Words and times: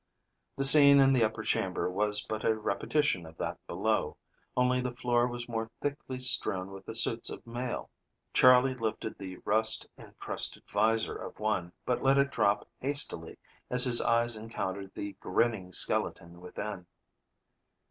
The 0.55 0.63
scene 0.63 0.99
in 0.99 1.13
the 1.13 1.23
upper 1.23 1.43
chamber 1.43 1.87
was 1.87 2.23
but 2.23 2.43
a 2.43 2.55
repetition 2.57 3.23
of 3.27 3.37
that 3.37 3.59
below, 3.67 4.17
only 4.57 4.81
the 4.81 4.95
floor 4.95 5.27
was 5.27 5.47
more 5.47 5.69
thickly 5.79 6.19
strewn 6.19 6.71
with 6.71 6.87
the 6.87 6.95
suits 6.95 7.29
of 7.29 7.45
mail. 7.45 7.91
Charley 8.33 8.73
lifted 8.73 9.19
the 9.19 9.37
rust 9.45 9.85
encrusted 9.99 10.63
visor 10.67 11.15
of 11.15 11.39
one, 11.39 11.71
but 11.85 12.01
let 12.01 12.17
it 12.17 12.31
drop 12.31 12.67
hastily 12.79 13.37
as 13.69 13.83
his 13.83 14.01
eyes 14.01 14.35
encountered 14.35 14.89
the 14.95 15.13
grinning 15.19 15.71
skeleton 15.71 16.41
within. 16.41 16.87